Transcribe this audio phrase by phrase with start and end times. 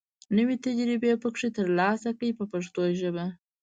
[0.37, 3.25] نوې تجربې پکې تر لاسه کړي په پښتو ژبه.